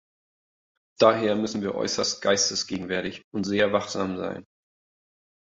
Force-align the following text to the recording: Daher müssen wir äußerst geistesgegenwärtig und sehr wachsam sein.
Daher 0.99 1.35
müssen 1.35 1.61
wir 1.61 1.75
äußerst 1.75 2.23
geistesgegenwärtig 2.23 3.21
und 3.31 3.43
sehr 3.43 3.71
wachsam 3.71 4.17
sein. 4.17 4.47